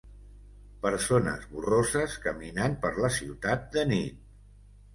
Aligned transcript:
Persones 0.85 1.43
borroses 1.51 2.17
caminant 2.25 2.81
per 2.89 2.93
la 3.07 3.13
ciutat 3.21 3.71
de 3.79 3.87
nit. 3.95 4.21